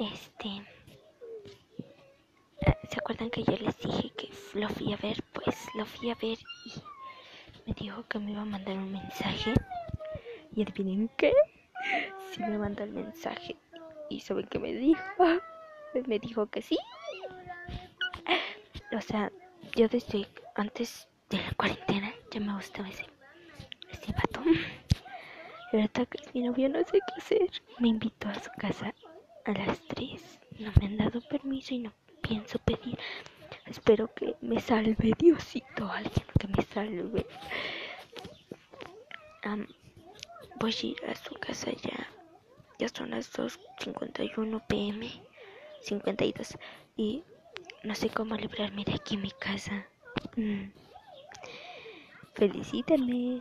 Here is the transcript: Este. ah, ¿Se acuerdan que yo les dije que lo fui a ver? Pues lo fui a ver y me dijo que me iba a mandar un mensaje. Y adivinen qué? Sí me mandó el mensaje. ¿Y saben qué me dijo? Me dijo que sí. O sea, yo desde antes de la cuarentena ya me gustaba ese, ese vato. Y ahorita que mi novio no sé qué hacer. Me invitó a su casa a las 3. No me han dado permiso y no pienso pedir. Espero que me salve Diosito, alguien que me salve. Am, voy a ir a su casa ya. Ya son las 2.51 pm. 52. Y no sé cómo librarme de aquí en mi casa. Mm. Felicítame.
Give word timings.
Este. 0.00 0.48
ah, 2.66 2.76
¿Se 2.88 2.98
acuerdan 2.98 3.28
que 3.28 3.44
yo 3.44 3.52
les 3.58 3.76
dije 3.80 4.10
que 4.16 4.30
lo 4.58 4.66
fui 4.70 4.94
a 4.94 4.96
ver? 4.96 5.22
Pues 5.34 5.54
lo 5.74 5.84
fui 5.84 6.10
a 6.10 6.14
ver 6.14 6.38
y 6.64 6.72
me 7.66 7.74
dijo 7.74 8.02
que 8.08 8.18
me 8.18 8.30
iba 8.32 8.40
a 8.40 8.46
mandar 8.46 8.78
un 8.78 8.92
mensaje. 8.92 9.52
Y 10.56 10.62
adivinen 10.62 11.10
qué? 11.18 11.34
Sí 12.32 12.40
me 12.40 12.56
mandó 12.56 12.82
el 12.82 12.92
mensaje. 12.92 13.56
¿Y 14.08 14.20
saben 14.20 14.46
qué 14.46 14.58
me 14.58 14.72
dijo? 14.72 15.02
Me 16.06 16.20
dijo 16.20 16.46
que 16.46 16.62
sí. 16.62 16.78
O 18.96 19.00
sea, 19.00 19.30
yo 19.74 19.88
desde 19.88 20.28
antes 20.54 21.08
de 21.28 21.38
la 21.38 21.50
cuarentena 21.54 22.12
ya 22.30 22.38
me 22.38 22.54
gustaba 22.54 22.88
ese, 22.88 23.06
ese 23.90 24.12
vato. 24.12 24.40
Y 25.72 25.76
ahorita 25.76 26.06
que 26.06 26.18
mi 26.32 26.42
novio 26.42 26.68
no 26.68 26.78
sé 26.84 26.92
qué 26.92 27.14
hacer. 27.18 27.50
Me 27.80 27.88
invitó 27.88 28.28
a 28.28 28.34
su 28.34 28.50
casa 28.52 28.94
a 29.44 29.52
las 29.52 29.80
3. 29.88 30.40
No 30.58 30.72
me 30.78 30.86
han 30.86 30.96
dado 30.96 31.20
permiso 31.20 31.74
y 31.74 31.78
no 31.78 31.92
pienso 32.20 32.58
pedir. 32.58 32.98
Espero 33.66 34.12
que 34.14 34.36
me 34.40 34.60
salve 34.60 35.12
Diosito, 35.18 35.90
alguien 35.90 36.26
que 36.38 36.48
me 36.48 36.62
salve. 36.62 37.26
Am, 39.42 39.66
voy 40.56 40.74
a 40.82 40.86
ir 40.86 41.04
a 41.06 41.14
su 41.14 41.34
casa 41.34 41.70
ya. 41.72 42.08
Ya 42.78 42.88
son 42.88 43.10
las 43.10 43.32
2.51 43.32 44.66
pm. 44.66 45.10
52. 45.82 46.58
Y 46.96 47.24
no 47.84 47.94
sé 47.94 48.10
cómo 48.10 48.36
librarme 48.36 48.84
de 48.84 48.94
aquí 48.94 49.14
en 49.14 49.22
mi 49.22 49.30
casa. 49.30 49.86
Mm. 50.36 50.70
Felicítame. 52.34 53.40